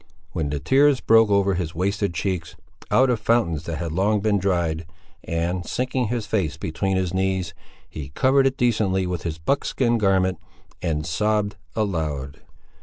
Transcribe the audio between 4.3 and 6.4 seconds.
dried, and, sinking his